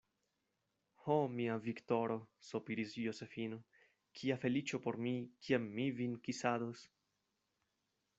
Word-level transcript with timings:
Ho, 1.03 1.17
mia 1.33 1.57
Viktoro, 1.65 2.15
sopiris 2.47 2.95
Josefino, 3.01 3.59
kia 4.21 4.37
feliĉo 4.45 4.81
por 4.87 4.97
mi, 5.09 5.13
kiam 5.49 5.69
mi 5.77 5.87
vin 6.01 6.17
kisados. 6.29 6.83